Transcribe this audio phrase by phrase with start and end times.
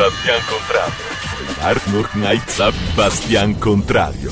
[0.00, 1.04] Bastian Contrario.
[1.60, 4.30] Arnold Knight Bastian Contrario.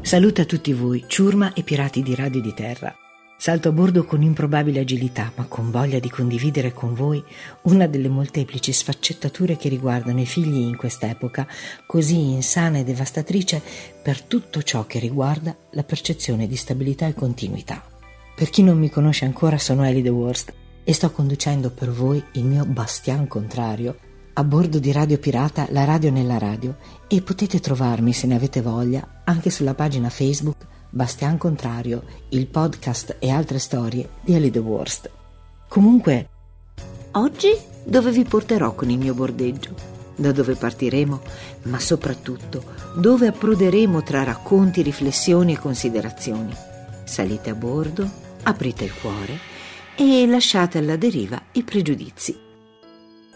[0.00, 2.96] Saluto a tutti voi, ciurma e pirati di Radio di Terra.
[3.36, 7.22] Salto a bordo con improbabile agilità, ma con voglia di condividere con voi
[7.64, 11.46] una delle molteplici sfaccettature che riguardano i figli in quest'epoca,
[11.84, 13.60] così insana e devastatrice
[14.02, 17.84] per tutto ciò che riguarda la percezione di stabilità e continuità.
[18.34, 22.24] Per chi non mi conosce ancora, sono Ellie The Worst e sto conducendo per voi
[22.32, 23.94] il mio bastian contrario
[24.34, 28.62] a bordo di Radio Pirata, la radio nella radio e potete trovarmi se ne avete
[28.62, 34.58] voglia anche sulla pagina Facebook Bastian Contrario, il podcast e altre storie di Ellie the
[34.58, 35.10] Worst.
[35.68, 36.28] Comunque,
[37.12, 39.74] oggi dove vi porterò con il mio bordeggio?
[40.16, 41.20] Da dove partiremo,
[41.64, 42.64] ma soprattutto
[42.96, 46.54] dove approderemo tra racconti, riflessioni e considerazioni.
[47.04, 48.08] Salite a bordo,
[48.42, 49.38] aprite il cuore
[49.96, 52.50] e lasciate alla deriva i pregiudizi.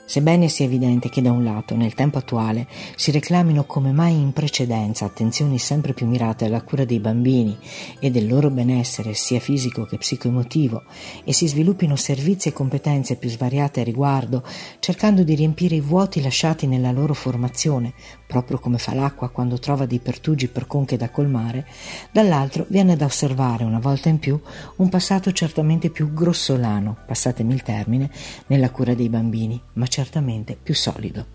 [0.07, 4.33] Sebbene sia evidente che da un lato, nel tempo attuale, si reclamino come mai in
[4.33, 7.59] precedenza attenzioni sempre più mirate alla cura dei bambini
[7.99, 10.85] e del loro benessere sia fisico che psicoemotivo
[11.25, 14.45] e si sviluppino servizi e competenze più svariate a riguardo,
[14.79, 17.93] cercando di riempire i vuoti lasciati nella loro formazione,
[18.27, 21.67] proprio come fa l'acqua quando trova dei pertugi per conche da colmare,
[22.11, 24.41] dall'altro viene da osservare una volta in più
[24.77, 28.11] un passato certamente più grossolano, passatemi il termine,
[28.49, 31.35] nella cura dei bambini, ma certamente più solido.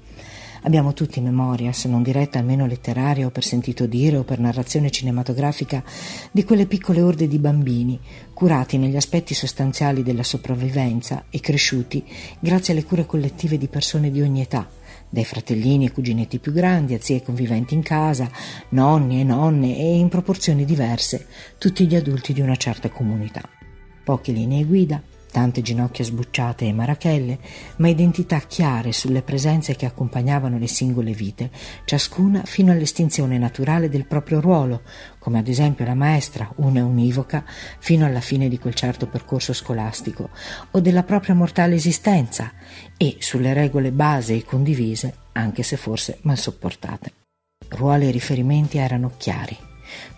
[0.63, 4.91] Abbiamo tutti memoria, se non diretta almeno letteraria o per sentito dire o per narrazione
[4.91, 5.83] cinematografica,
[6.31, 7.99] di quelle piccole orde di bambini,
[8.31, 12.05] curati negli aspetti sostanziali della sopravvivenza e cresciuti
[12.39, 14.69] grazie alle cure collettive di persone di ogni età,
[15.11, 18.31] dai fratellini e cuginetti più grandi a zie conviventi in casa,
[18.69, 23.41] nonni e nonne e in proporzioni diverse, tutti gli adulti di una certa comunità.
[24.03, 25.01] Poche linee guida,
[25.31, 27.39] tante ginocchia sbucciate e marachelle,
[27.77, 31.49] ma identità chiare sulle presenze che accompagnavano le singole vite,
[31.85, 34.81] ciascuna fino all'estinzione naturale del proprio ruolo,
[35.17, 37.43] come ad esempio la maestra, una univoca,
[37.79, 40.29] fino alla fine di quel certo percorso scolastico,
[40.71, 42.51] o della propria mortale esistenza,
[42.97, 47.13] e sulle regole base e condivise, anche se forse mal sopportate.
[47.69, 49.57] Ruoli e riferimenti erano chiari,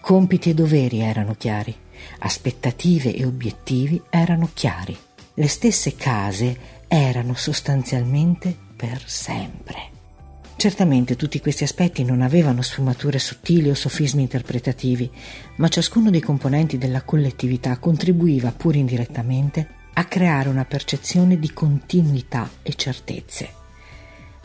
[0.02, 1.76] compiti e doveri erano chiari,
[2.20, 4.98] aspettative e obiettivi erano chiari.
[5.36, 9.92] Le stesse case erano sostanzialmente per sempre.
[10.56, 15.10] Certamente tutti questi aspetti non avevano sfumature sottili o sofismi interpretativi,
[15.58, 22.50] ma ciascuno dei componenti della collettività contribuiva, pur indirettamente, a creare una percezione di continuità
[22.62, 23.62] e certezze.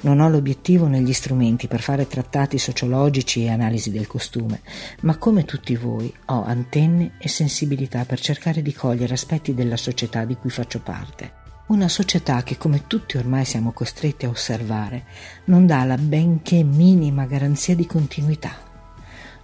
[0.01, 4.61] Non ho l'obiettivo negli strumenti per fare trattati sociologici e analisi del costume,
[5.01, 10.25] ma come tutti voi ho antenne e sensibilità per cercare di cogliere aspetti della società
[10.25, 11.33] di cui faccio parte.
[11.67, 15.05] Una società che, come tutti ormai siamo costretti a osservare,
[15.47, 18.53] non dà la benché minima garanzia di continuità.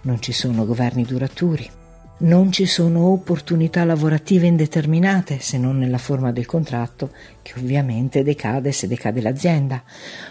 [0.01, 1.69] Non ci sono governi duraturi,
[2.17, 7.11] non ci sono opportunità lavorative indeterminate se non nella forma del contratto,
[7.41, 9.83] che ovviamente decade se decade l'azienda.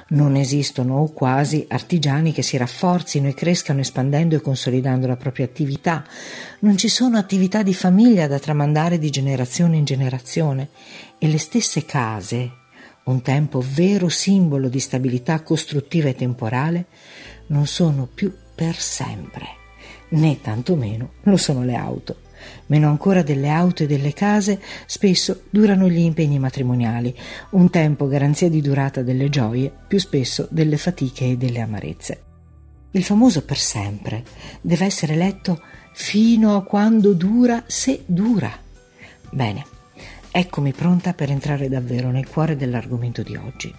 [0.09, 5.45] Non esistono o quasi artigiani che si rafforzino e crescano espandendo e consolidando la propria
[5.45, 6.07] attività.
[6.61, 10.69] Non ci sono attività di famiglia da tramandare di generazione in generazione
[11.19, 12.51] e le stesse case,
[13.05, 16.87] un tempo vero simbolo di stabilità costruttiva e temporale,
[17.49, 19.63] non sono più per sempre
[20.15, 22.17] né tantomeno lo sono le auto.
[22.67, 27.15] Meno ancora delle auto e delle case, spesso durano gli impegni matrimoniali,
[27.51, 32.23] un tempo garanzia di durata delle gioie, più spesso delle fatiche e delle amarezze.
[32.91, 34.25] Il famoso per sempre
[34.61, 35.63] deve essere letto
[35.95, 38.51] fino a quando dura, se dura.
[39.31, 39.65] Bene,
[40.37, 43.73] Eccomi pronta per entrare davvero nel cuore dell'argomento di oggi.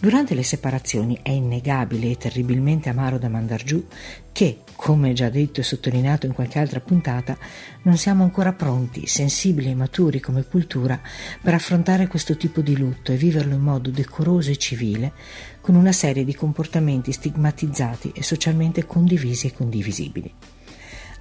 [0.00, 3.86] Durante le separazioni è innegabile e terribilmente amaro da mandar giù
[4.32, 7.38] che, come già detto e sottolineato in qualche altra puntata,
[7.82, 11.00] non siamo ancora pronti, sensibili e maturi come cultura
[11.40, 15.12] per affrontare questo tipo di lutto e viverlo in modo decoroso e civile,
[15.60, 20.34] con una serie di comportamenti stigmatizzati e socialmente condivisi e condivisibili.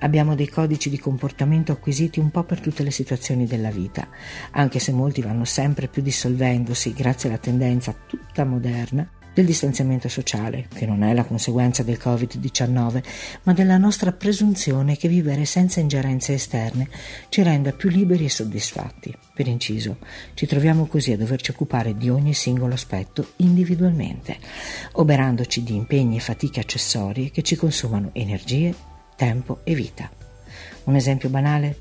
[0.04, 4.08] Abbiamo dei codici di comportamento acquisiti un po' per tutte le situazioni della vita,
[4.52, 10.68] anche se molti vanno sempre più dissolvendosi grazie alla tendenza tutta moderna del distanziamento sociale,
[10.74, 13.04] che non è la conseguenza del Covid-19,
[13.44, 16.90] ma della nostra presunzione che vivere senza ingerenze esterne
[17.30, 19.16] ci renda più liberi e soddisfatti.
[19.34, 19.98] Per inciso,
[20.34, 24.38] ci troviamo così a doverci occupare di ogni singolo aspetto individualmente,
[24.94, 28.90] oberandoci di impegni e fatiche accessorie che ci consumano energie,
[29.22, 30.10] tempo e vita.
[30.86, 31.78] Un esempio banale?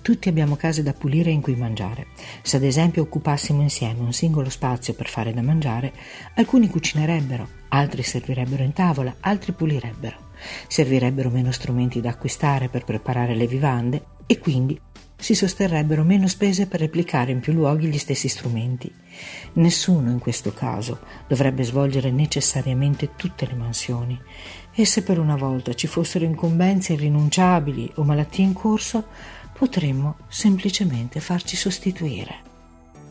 [0.00, 2.06] Tutti abbiamo case da pulire in cui mangiare.
[2.42, 5.92] Se ad esempio occupassimo insieme un singolo spazio per fare da mangiare,
[6.36, 10.30] alcuni cucinerebbero, altri servirebbero in tavola, altri pulirebbero.
[10.68, 14.80] Servirebbero meno strumenti da acquistare per preparare le vivande e quindi
[15.24, 18.92] si sosterrebbero meno spese per replicare in più luoghi gli stessi strumenti.
[19.54, 24.20] Nessuno in questo caso dovrebbe svolgere necessariamente tutte le mansioni
[24.74, 29.06] e se per una volta ci fossero incombenze irrinunciabili o malattie in corso,
[29.54, 32.53] potremmo semplicemente farci sostituire.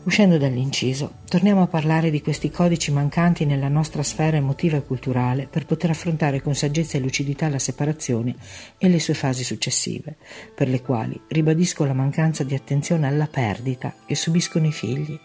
[0.04, 5.46] Uscendo dall'inciso, torniamo a parlare di questi codici mancanti nella nostra sfera emotiva e culturale
[5.46, 8.34] per poter affrontare con saggezza e lucidità la separazione
[8.76, 10.16] e le sue fasi successive,
[10.54, 15.18] per le quali ribadisco la mancanza di attenzione alla perdita che subiscono i figli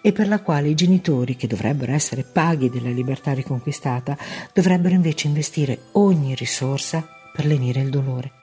[0.00, 4.16] e per la quale i genitori, che dovrebbero essere paghi della libertà riconquistata,
[4.52, 8.39] dovrebbero invece investire ogni risorsa per lenire il dolore.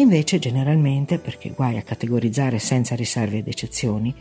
[0.00, 4.14] Invece, generalmente, perché guai a categorizzare senza riserve ed eccezioni,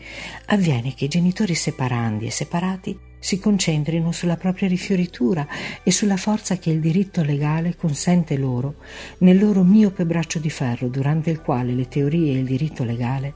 [0.48, 5.48] avviene che i genitori separandi e separati si concentrino sulla propria rifioritura
[5.84, 8.76] e sulla forza che il diritto legale consente loro
[9.20, 13.34] nel loro miope braccio di ferro durante il quale le teorie e il diritto legale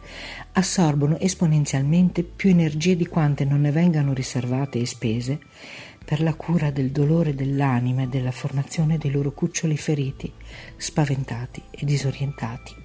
[0.53, 5.39] assorbono esponenzialmente più energie di quante non ne vengano riservate e spese
[6.03, 10.31] per la cura del dolore dell'anima e della formazione dei loro cuccioli feriti,
[10.75, 12.75] spaventati e disorientati.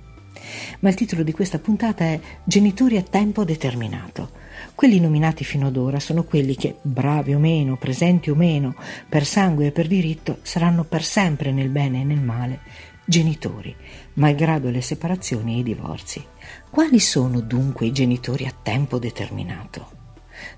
[0.81, 4.31] Ma il titolo di questa puntata è Genitori a tempo determinato.
[4.75, 8.75] Quelli nominati fino ad ora sono quelli che, bravi o meno, presenti o meno,
[9.09, 12.61] per sangue e per diritto, saranno per sempre nel bene e nel male
[13.05, 13.75] genitori,
[14.15, 16.25] malgrado le separazioni e i divorzi.
[16.71, 19.96] Quali sono dunque i genitori a tempo determinato?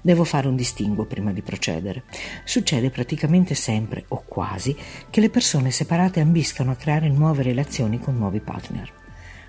[0.01, 2.05] Devo fare un distinguo prima di procedere.
[2.45, 4.77] Succede praticamente sempre, o quasi,
[5.11, 8.93] che le persone separate ambiscano a creare nuove relazioni con nuovi partner.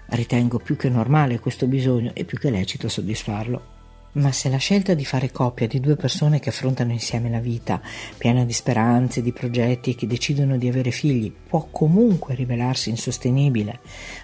[0.07, 3.78] Ritengo più che normale questo bisogno e più che lecito soddisfarlo.
[4.11, 7.79] Ma se la scelta di fare coppia di due persone che affrontano insieme la vita,
[8.17, 13.79] piena di speranze, di progetti e che decidono di avere figli, può comunque rivelarsi insostenibile,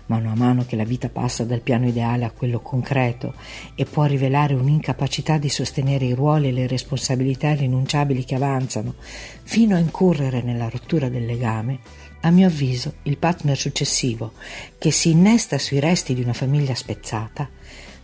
[0.08, 3.36] mano a mano che la vita passa dal piano ideale a quello concreto
[3.76, 8.96] e può rivelare un'incapacità di sostenere i ruoli e le responsabilità irrinunciabili che avanzano,
[9.44, 11.78] fino a incorrere nella rottura del legame,
[12.22, 14.34] a mio avviso il partner successivo,
[14.80, 17.48] che si innesta sui resti di una famiglia spezzata,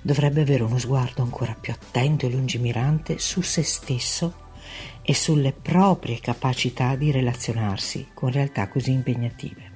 [0.01, 4.49] dovrebbe avere uno sguardo ancora più attento e lungimirante su se stesso
[5.01, 9.69] e sulle proprie capacità di relazionarsi con realtà così impegnative.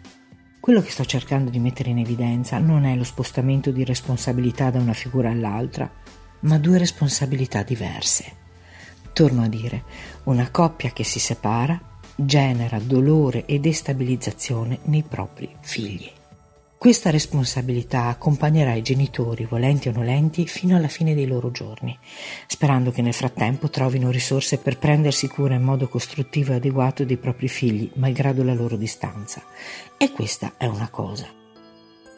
[0.60, 4.80] Quello che sto cercando di mettere in evidenza non è lo spostamento di responsabilità da
[4.80, 5.92] una figura all'altra,
[6.42, 8.44] ma due responsabilità diverse.
[9.13, 9.83] Torno a dire,
[10.24, 11.80] una coppia che si separa
[12.16, 16.10] genera dolore e destabilizzazione nei propri figli.
[16.86, 21.98] Questa responsabilità accompagnerà i genitori, volenti o nolenti, fino alla fine dei loro giorni,
[22.46, 27.18] sperando che nel frattempo trovino risorse per prendersi cura in modo costruttivo e adeguato dei
[27.18, 29.42] propri figli, malgrado la loro distanza.
[29.98, 31.26] E questa è una cosa.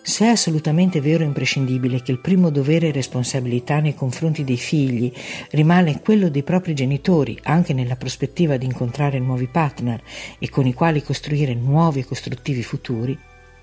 [0.01, 4.57] Se è assolutamente vero e imprescindibile che il primo dovere e responsabilità nei confronti dei
[4.57, 5.09] figli
[5.51, 10.03] rimane quello dei propri genitori, anche nella prospettiva di incontrare nuovi partner
[10.37, 13.17] e con i quali costruire nuovi e costruttivi futuri,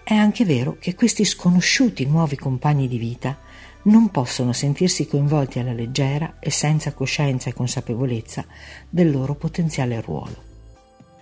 [0.04, 3.38] è anche vero che questi sconosciuti nuovi compagni di vita
[3.84, 8.44] non possono sentirsi coinvolti alla leggera e senza coscienza e consapevolezza
[8.88, 10.52] del loro potenziale ruolo.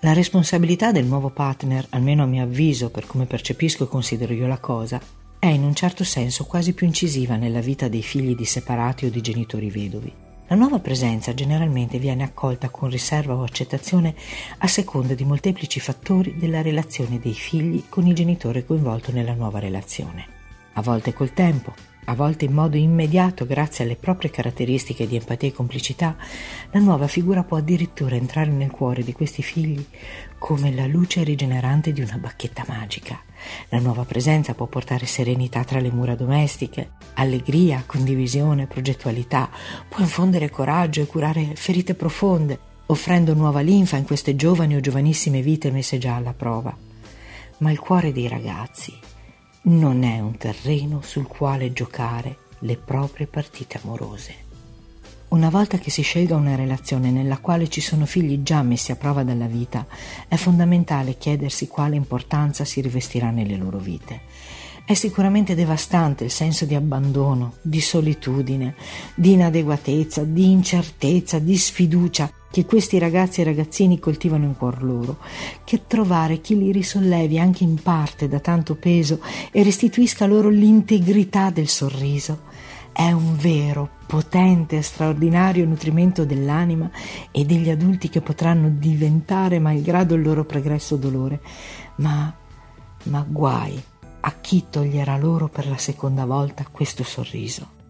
[0.00, 4.48] La responsabilità del nuovo partner, almeno a mio avviso, per come percepisco e considero io
[4.48, 5.00] la cosa,
[5.38, 9.10] è in un certo senso quasi più incisiva nella vita dei figli di separati o
[9.10, 10.21] di genitori vedovi.
[10.52, 14.14] La nuova presenza generalmente viene accolta con riserva o accettazione
[14.58, 19.60] a seconda di molteplici fattori della relazione dei figli con il genitore coinvolto nella nuova
[19.60, 20.26] relazione.
[20.74, 21.72] A volte col tempo,
[22.12, 26.16] a volte in modo immediato grazie alle proprie caratteristiche di empatia e complicità,
[26.70, 29.84] la nuova figura può addirittura entrare nel cuore di questi figli
[30.38, 33.20] come la luce rigenerante di una bacchetta magica
[33.68, 39.50] la nuova presenza può portare serenità tra le mura domestiche, allegria, condivisione, progettualità,
[39.88, 45.42] può infondere coraggio e curare ferite profonde, offrendo nuova linfa in queste giovani o giovanissime
[45.42, 46.76] vite messe già alla prova.
[47.58, 48.92] Ma il cuore dei ragazzi
[49.64, 54.34] non è un terreno sul quale giocare le proprie partite amorose.
[55.28, 58.96] Una volta che si scelga una relazione nella quale ci sono figli già messi a
[58.96, 59.86] prova dalla vita,
[60.28, 64.20] è fondamentale chiedersi quale importanza si rivestirà nelle loro vite.
[64.84, 68.74] È sicuramente devastante il senso di abbandono, di solitudine,
[69.14, 75.16] di inadeguatezza, di incertezza, di sfiducia che questi ragazzi e ragazzini coltivano in cuor loro,
[75.64, 81.50] che trovare chi li risollevi anche in parte da tanto peso e restituisca loro l'integrità
[81.50, 82.50] del sorriso
[82.92, 86.90] è un vero potente e straordinario nutrimento dell'anima
[87.30, 91.40] e degli adulti che potranno diventare malgrado il loro pregresso dolore.
[91.96, 92.32] Ma,
[93.04, 93.82] ma guai
[94.20, 97.80] a chi toglierà loro per la seconda volta questo sorriso.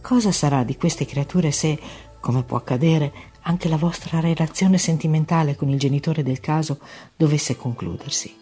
[0.00, 1.78] Cosa sarà di queste creature se,
[2.20, 3.12] come può accadere,
[3.48, 6.78] anche la vostra relazione sentimentale con il genitore del caso
[7.16, 8.34] dovesse concludersi?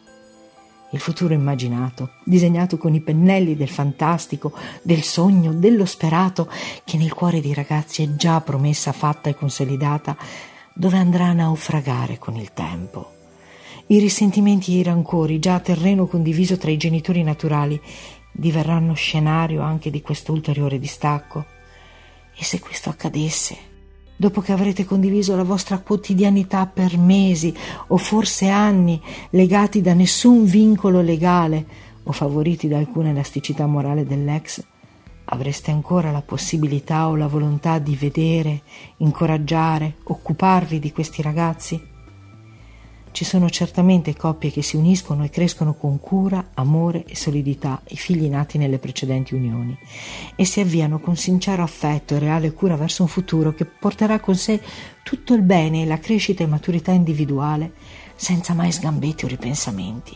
[0.90, 6.50] Il futuro immaginato, disegnato con i pennelli del fantastico, del sogno, dello sperato,
[6.84, 10.16] che nel cuore dei ragazzi è già promessa fatta e consolidata,
[10.74, 13.12] dove andrà a naufragare con il tempo.
[13.86, 17.80] I risentimenti e i rancori, già terreno condiviso tra i genitori naturali,
[18.32, 21.44] diverranno scenario anche di questo ulteriore distacco.
[22.36, 23.74] E se questo accadesse,
[24.16, 27.54] dopo che avrete condiviso la vostra quotidianità per mesi
[27.88, 31.66] o forse anni, legati da nessun vincolo legale
[32.02, 34.62] o favoriti da alcuna elasticità morale dell'ex,
[35.26, 38.62] avreste ancora la possibilità o la volontà di vedere,
[38.98, 41.94] incoraggiare, occuparvi di questi ragazzi?
[43.16, 47.96] Ci sono certamente coppie che si uniscono e crescono con cura, amore e solidità i
[47.96, 49.74] figli nati nelle precedenti unioni
[50.34, 54.34] e si avviano con sincero affetto e reale cura verso un futuro che porterà con
[54.34, 54.60] sé
[55.02, 57.72] tutto il bene e la crescita e maturità individuale
[58.16, 60.14] senza mai sgambetti o ripensamenti.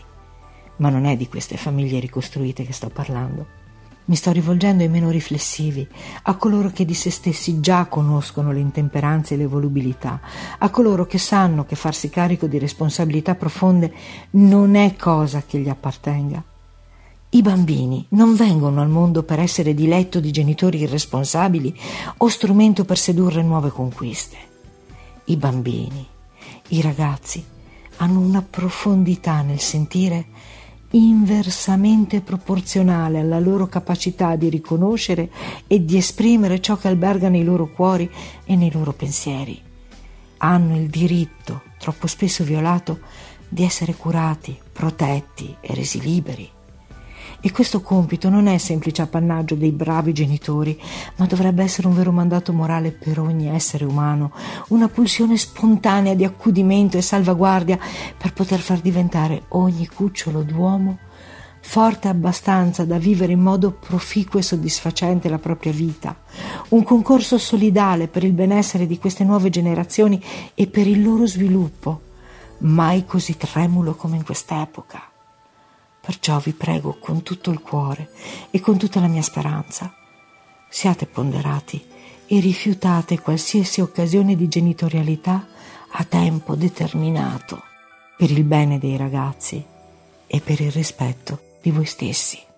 [0.77, 3.60] Ma non è di queste famiglie ricostruite che sto parlando.
[4.07, 5.87] Mi sto rivolgendo ai meno riflessivi,
[6.23, 10.21] a coloro che di se stessi già conoscono le intemperanze e le volubilità,
[10.59, 13.93] a coloro che sanno che farsi carico di responsabilità profonde
[14.31, 16.43] non è cosa che gli appartenga.
[17.33, 21.79] I bambini non vengono al mondo per essere diletto di genitori irresponsabili
[22.17, 24.37] o strumento per sedurre nuove conquiste.
[25.27, 26.05] I bambini,
[26.71, 27.45] i ragazzi,
[27.99, 30.27] hanno una profondità nel sentire
[30.93, 35.31] inversamente proporzionale alla loro capacità di riconoscere
[35.67, 38.11] e di esprimere ciò che alberga nei loro cuori
[38.45, 39.61] e nei loro pensieri.
[40.39, 43.01] Hanno il diritto, troppo spesso violato,
[43.49, 46.49] di essere curati, protetti e resi liberi.
[47.43, 50.79] E questo compito non è semplice appannaggio dei bravi genitori,
[51.17, 54.33] ma dovrebbe essere un vero mandato morale per ogni essere umano,
[54.69, 57.79] una pulsione spontanea di accudimento e salvaguardia
[58.17, 60.99] per poter far diventare ogni cucciolo d'uomo
[61.63, 66.17] forte abbastanza da vivere in modo proficuo e soddisfacente la propria vita,
[66.71, 70.23] un concorso solidale per il benessere di queste nuove generazioni
[70.55, 72.01] e per il loro sviluppo,
[72.59, 75.10] mai così tremulo come in quest'epoca.
[76.01, 78.11] Perciò vi prego con tutto il cuore
[78.51, 79.95] e con tutta la mia speranza,
[80.69, 81.85] siate ponderati
[82.27, 85.47] e rifiutate qualsiasi occasione di genitorialità
[85.93, 87.63] a tempo determinato
[88.17, 89.65] per il bene dei ragazzi
[90.27, 92.50] e per il rispetto di voi stessi.